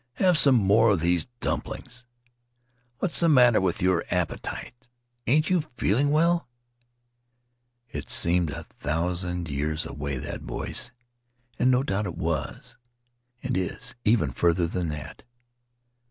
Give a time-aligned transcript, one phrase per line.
[0.13, 2.05] Have some more of these dumplings?
[2.97, 4.71] What's the matter with your appetities?
[5.27, 6.47] Ain't you feelin' well?'
[7.91, 10.89] It seemed a thousand years away, that voice;
[11.59, 12.77] and no doubt it was,
[13.43, 15.21] and is, even farther than that.